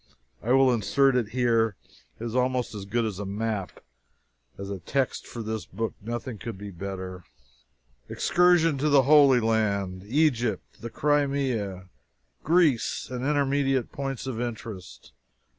[0.41, 1.75] I will insert it here.
[2.19, 3.81] It is almost as good as a map.
[4.57, 7.23] As a text for this book, nothing could be better:
[8.09, 11.89] EXCURSION TO THE HOLY LAND, EGYPT, THE CRIMEA,
[12.43, 15.11] GREECE, AND INTERMEDIATE POINTS OF INTEREST.